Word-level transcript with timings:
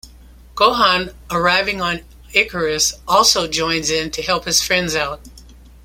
Gohan, 0.55 1.13
arriving 1.29 1.79
on 1.79 2.01
Icarus, 2.33 2.95
also 3.07 3.47
joins 3.47 3.91
in 3.91 4.09
to 4.09 4.23
help 4.23 4.45
his 4.45 4.59
friends 4.59 4.95
out. 4.95 5.21